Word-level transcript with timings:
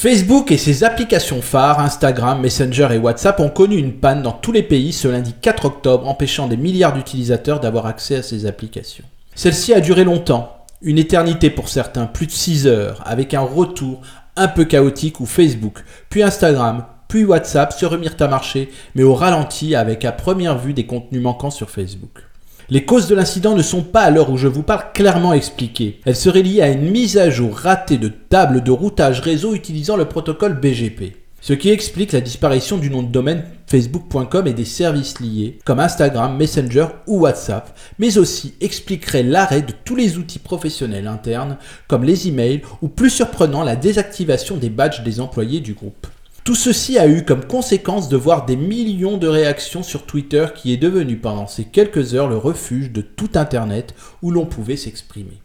Facebook 0.00 0.50
et 0.50 0.56
ses 0.56 0.82
applications 0.82 1.42
phares, 1.42 1.78
Instagram, 1.78 2.40
Messenger 2.40 2.88
et 2.92 2.96
WhatsApp, 2.96 3.38
ont 3.38 3.50
connu 3.50 3.76
une 3.76 3.92
panne 3.92 4.22
dans 4.22 4.32
tous 4.32 4.50
les 4.50 4.62
pays 4.62 4.94
ce 4.94 5.08
lundi 5.08 5.34
4 5.38 5.66
octobre, 5.66 6.08
empêchant 6.08 6.48
des 6.48 6.56
milliards 6.56 6.94
d'utilisateurs 6.94 7.60
d'avoir 7.60 7.84
accès 7.84 8.16
à 8.16 8.22
ces 8.22 8.46
applications. 8.46 9.04
Celle-ci 9.34 9.74
a 9.74 9.80
duré 9.80 10.04
longtemps, 10.04 10.64
une 10.80 10.96
éternité 10.96 11.50
pour 11.50 11.68
certains, 11.68 12.06
plus 12.06 12.26
de 12.26 12.32
6 12.32 12.66
heures, 12.66 13.02
avec 13.04 13.34
un 13.34 13.42
retour 13.42 14.00
un 14.36 14.48
peu 14.48 14.64
chaotique 14.64 15.20
où 15.20 15.26
Facebook, 15.26 15.84
puis 16.08 16.22
Instagram, 16.22 16.86
puis 17.06 17.26
WhatsApp 17.26 17.70
se 17.70 17.84
remirent 17.84 18.16
à 18.20 18.26
marcher, 18.26 18.70
mais 18.94 19.02
au 19.02 19.14
ralenti 19.14 19.74
avec 19.74 20.06
à 20.06 20.12
première 20.12 20.56
vue 20.56 20.72
des 20.72 20.86
contenus 20.86 21.20
manquants 21.20 21.50
sur 21.50 21.68
Facebook. 21.68 22.24
Les 22.72 22.84
causes 22.84 23.08
de 23.08 23.16
l'incident 23.16 23.56
ne 23.56 23.62
sont 23.62 23.82
pas 23.82 24.02
à 24.02 24.10
l'heure 24.10 24.30
où 24.30 24.36
je 24.36 24.46
vous 24.46 24.62
parle 24.62 24.92
clairement 24.94 25.32
expliquées. 25.32 25.98
Elles 26.04 26.14
seraient 26.14 26.42
liées 26.42 26.62
à 26.62 26.68
une 26.68 26.88
mise 26.88 27.18
à 27.18 27.28
jour 27.28 27.56
ratée 27.56 27.98
de 27.98 28.06
table 28.06 28.62
de 28.62 28.70
routage 28.70 29.18
réseau 29.18 29.56
utilisant 29.56 29.96
le 29.96 30.04
protocole 30.04 30.60
BGP. 30.60 31.16
Ce 31.40 31.52
qui 31.52 31.70
explique 31.70 32.12
la 32.12 32.20
disparition 32.20 32.78
du 32.78 32.88
nom 32.88 33.02
de 33.02 33.10
domaine 33.10 33.42
facebook.com 33.66 34.46
et 34.46 34.52
des 34.52 34.64
services 34.64 35.18
liés 35.18 35.58
comme 35.64 35.80
Instagram, 35.80 36.36
Messenger 36.36 36.86
ou 37.08 37.22
WhatsApp, 37.22 37.76
mais 37.98 38.18
aussi 38.18 38.54
expliquerait 38.60 39.24
l'arrêt 39.24 39.62
de 39.62 39.72
tous 39.84 39.96
les 39.96 40.16
outils 40.16 40.38
professionnels 40.38 41.08
internes 41.08 41.56
comme 41.88 42.04
les 42.04 42.28
emails 42.28 42.62
ou 42.82 42.88
plus 42.88 43.10
surprenant 43.10 43.64
la 43.64 43.74
désactivation 43.74 44.56
des 44.56 44.70
badges 44.70 45.02
des 45.02 45.18
employés 45.18 45.58
du 45.58 45.74
groupe. 45.74 46.06
Tout 46.50 46.56
ceci 46.56 46.98
a 46.98 47.06
eu 47.06 47.24
comme 47.24 47.44
conséquence 47.44 48.08
de 48.08 48.16
voir 48.16 48.44
des 48.44 48.56
millions 48.56 49.18
de 49.18 49.28
réactions 49.28 49.84
sur 49.84 50.02
Twitter 50.04 50.46
qui 50.52 50.72
est 50.72 50.78
devenu 50.78 51.16
pendant 51.16 51.46
ces 51.46 51.62
quelques 51.62 52.14
heures 52.14 52.26
le 52.26 52.36
refuge 52.36 52.90
de 52.90 53.02
tout 53.02 53.30
Internet 53.36 53.94
où 54.20 54.32
l'on 54.32 54.46
pouvait 54.46 54.76
s'exprimer. 54.76 55.40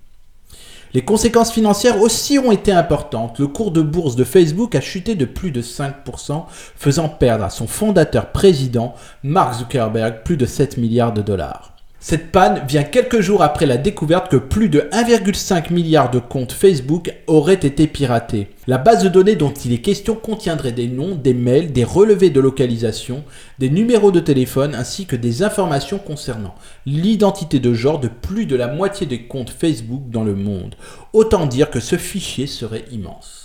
Les 0.96 1.06
conséquences 1.06 1.52
financières 1.52 2.02
aussi 2.02 2.40
ont 2.40 2.52
été 2.52 2.72
importantes. 2.72 3.38
Le 3.38 3.46
cours 3.46 3.70
de 3.70 3.84
bourse 3.84 4.16
de 4.16 4.24
Facebook 4.24 4.74
a 4.74 4.82
chuté 4.82 5.14
de 5.14 5.26
plus 5.26 5.52
de 5.52 5.62
5%, 5.62 6.46
faisant 6.76 7.08
perdre 7.08 7.44
à 7.44 7.52
son 7.52 7.68
fondateur 7.68 8.32
président, 8.32 8.96
Mark 9.22 9.60
Zuckerberg, 9.60 10.24
plus 10.24 10.38
de 10.38 10.48
7 10.48 10.78
milliards 10.78 11.14
de 11.14 11.22
dollars. 11.22 11.75
Cette 12.08 12.32
panne 12.32 12.62
vient 12.68 12.84
quelques 12.84 13.22
jours 13.22 13.42
après 13.42 13.66
la 13.66 13.78
découverte 13.78 14.30
que 14.30 14.38
plus 14.38 14.70
de 14.70 14.82
1,5 14.92 15.74
milliard 15.74 16.12
de 16.12 16.20
comptes 16.20 16.52
Facebook 16.52 17.12
auraient 17.26 17.56
été 17.56 17.88
piratés. 17.88 18.50
La 18.68 18.78
base 18.78 19.04
de 19.04 19.10
données 19.10 19.36
dont 19.36 19.52
il 19.52 19.74
est 19.74 19.82
question 19.82 20.14
contiendrait 20.14 20.72
des 20.72 20.88
noms, 20.88 21.16
des 21.16 21.34
mails, 21.34 21.74
des 21.74 21.84
relevés 21.84 22.30
de 22.30 22.40
localisation, 22.40 23.24
des 23.58 23.72
numéros 23.72 24.12
de 24.12 24.20
téléphone 24.20 24.76
ainsi 24.76 25.08
que 25.08 25.16
des 25.16 25.42
informations 25.42 25.98
concernant 25.98 26.54
l'identité 26.86 27.60
de 27.60 27.74
genre 27.74 28.00
de 28.00 28.08
plus 28.08 28.46
de 28.46 28.56
la 28.56 28.68
moitié 28.68 29.08
des 29.08 29.24
comptes 29.24 29.50
Facebook 29.50 30.04
dans 30.12 30.24
le 30.24 30.36
monde. 30.36 30.76
Autant 31.12 31.48
dire 31.48 31.72
que 31.72 31.80
ce 31.80 31.96
fichier 31.96 32.46
serait 32.46 32.86
immense. 32.92 33.45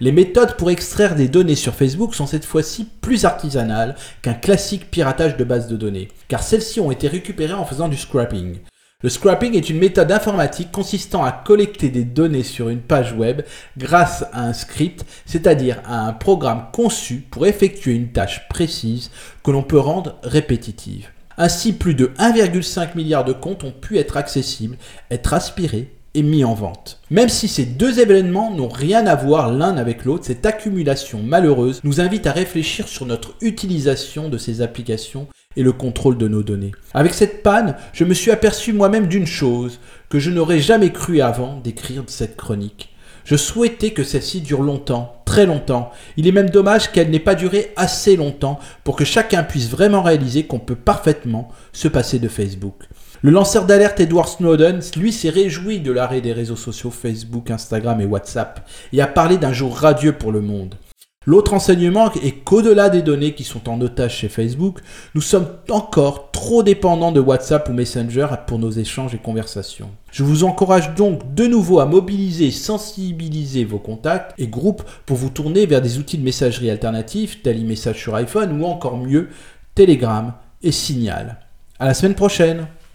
Les 0.00 0.12
méthodes 0.12 0.56
pour 0.56 0.70
extraire 0.70 1.16
des 1.16 1.28
données 1.28 1.56
sur 1.56 1.74
Facebook 1.74 2.14
sont 2.14 2.26
cette 2.26 2.44
fois-ci 2.44 2.86
plus 3.00 3.24
artisanales 3.24 3.96
qu'un 4.22 4.34
classique 4.34 4.90
piratage 4.90 5.36
de 5.36 5.44
bases 5.44 5.68
de 5.68 5.76
données, 5.76 6.08
car 6.28 6.42
celles-ci 6.42 6.80
ont 6.80 6.92
été 6.92 7.08
récupérées 7.08 7.54
en 7.54 7.64
faisant 7.64 7.88
du 7.88 7.96
scrapping. 7.96 8.58
Le 9.00 9.10
scrapping 9.10 9.56
est 9.56 9.70
une 9.70 9.78
méthode 9.78 10.10
informatique 10.10 10.72
consistant 10.72 11.24
à 11.24 11.30
collecter 11.30 11.88
des 11.88 12.02
données 12.02 12.42
sur 12.42 12.68
une 12.68 12.80
page 12.80 13.12
web 13.12 13.42
grâce 13.76 14.24
à 14.32 14.42
un 14.42 14.52
script, 14.52 15.04
c'est-à-dire 15.24 15.80
à 15.84 16.06
un 16.06 16.12
programme 16.12 16.66
conçu 16.72 17.24
pour 17.30 17.46
effectuer 17.46 17.94
une 17.94 18.10
tâche 18.10 18.48
précise 18.48 19.10
que 19.44 19.52
l'on 19.52 19.62
peut 19.62 19.78
rendre 19.78 20.16
répétitive. 20.24 21.10
Ainsi, 21.36 21.72
plus 21.72 21.94
de 21.94 22.06
1,5 22.18 22.96
milliard 22.96 23.24
de 23.24 23.32
comptes 23.32 23.62
ont 23.62 23.70
pu 23.70 23.98
être 23.98 24.16
accessibles, 24.16 24.76
être 25.12 25.32
aspirés 25.32 25.92
mis 26.16 26.44
en 26.44 26.54
vente. 26.54 27.00
Même 27.10 27.28
si 27.28 27.48
ces 27.48 27.64
deux 27.64 28.00
événements 28.00 28.50
n'ont 28.50 28.68
rien 28.68 29.06
à 29.06 29.14
voir 29.14 29.52
l'un 29.52 29.76
avec 29.76 30.04
l'autre, 30.04 30.24
cette 30.26 30.46
accumulation 30.46 31.22
malheureuse 31.22 31.80
nous 31.84 32.00
invite 32.00 32.26
à 32.26 32.32
réfléchir 32.32 32.88
sur 32.88 33.06
notre 33.06 33.34
utilisation 33.40 34.28
de 34.28 34.38
ces 34.38 34.60
applications 34.62 35.26
et 35.56 35.62
le 35.62 35.72
contrôle 35.72 36.18
de 36.18 36.28
nos 36.28 36.42
données. 36.42 36.72
Avec 36.94 37.14
cette 37.14 37.42
panne, 37.42 37.76
je 37.92 38.04
me 38.04 38.14
suis 38.14 38.30
aperçu 38.30 38.72
moi-même 38.72 39.06
d'une 39.06 39.26
chose 39.26 39.80
que 40.08 40.18
je 40.18 40.30
n'aurais 40.30 40.60
jamais 40.60 40.92
cru 40.92 41.20
avant 41.20 41.60
d'écrire 41.62 42.04
cette 42.06 42.36
chronique. 42.36 42.90
Je 43.24 43.36
souhaitais 43.36 43.90
que 43.90 44.04
celle-ci 44.04 44.40
dure 44.40 44.62
longtemps, 44.62 45.20
très 45.26 45.44
longtemps. 45.44 45.90
Il 46.16 46.26
est 46.26 46.32
même 46.32 46.48
dommage 46.48 46.90
qu'elle 46.90 47.10
n'ait 47.10 47.18
pas 47.18 47.34
duré 47.34 47.72
assez 47.76 48.16
longtemps 48.16 48.58
pour 48.84 48.96
que 48.96 49.04
chacun 49.04 49.42
puisse 49.42 49.68
vraiment 49.68 50.02
réaliser 50.02 50.46
qu'on 50.46 50.58
peut 50.58 50.74
parfaitement 50.74 51.50
se 51.74 51.88
passer 51.88 52.18
de 52.18 52.28
Facebook. 52.28 52.84
Le 53.20 53.32
lanceur 53.32 53.66
d'alerte 53.66 53.98
Edward 53.98 54.28
Snowden, 54.28 54.80
lui, 54.96 55.12
s'est 55.12 55.28
réjoui 55.28 55.80
de 55.80 55.90
l'arrêt 55.90 56.20
des 56.20 56.32
réseaux 56.32 56.54
sociaux 56.54 56.92
Facebook, 56.92 57.50
Instagram 57.50 58.00
et 58.00 58.06
WhatsApp 58.06 58.64
et 58.92 59.02
a 59.02 59.08
parlé 59.08 59.38
d'un 59.38 59.52
jour 59.52 59.76
radieux 59.76 60.12
pour 60.12 60.30
le 60.30 60.40
monde. 60.40 60.76
L'autre 61.26 61.52
enseignement 61.52 62.12
est 62.12 62.44
qu'au-delà 62.44 62.88
des 62.88 63.02
données 63.02 63.34
qui 63.34 63.42
sont 63.42 63.68
en 63.68 63.80
otage 63.80 64.18
chez 64.18 64.28
Facebook, 64.28 64.78
nous 65.16 65.20
sommes 65.20 65.48
encore 65.68 66.30
trop 66.30 66.62
dépendants 66.62 67.10
de 67.10 67.18
WhatsApp 67.18 67.68
ou 67.68 67.72
Messenger 67.72 68.28
pour 68.46 68.60
nos 68.60 68.70
échanges 68.70 69.16
et 69.16 69.18
conversations. 69.18 69.90
Je 70.12 70.22
vous 70.22 70.44
encourage 70.44 70.94
donc 70.94 71.34
de 71.34 71.48
nouveau 71.48 71.80
à 71.80 71.86
mobiliser 71.86 72.46
et 72.46 72.52
sensibiliser 72.52 73.64
vos 73.64 73.80
contacts 73.80 74.32
et 74.38 74.46
groupes 74.46 74.84
pour 75.06 75.16
vous 75.16 75.28
tourner 75.28 75.66
vers 75.66 75.82
des 75.82 75.98
outils 75.98 76.18
de 76.18 76.24
messagerie 76.24 76.70
alternatifs 76.70 77.42
tels 77.42 77.64
e-message 77.64 78.00
sur 78.00 78.14
iPhone 78.14 78.62
ou 78.62 78.64
encore 78.64 78.96
mieux 78.96 79.28
Telegram 79.74 80.34
et 80.62 80.72
Signal. 80.72 81.40
À 81.80 81.86
la 81.86 81.94
semaine 81.94 82.14
prochaine 82.14 82.68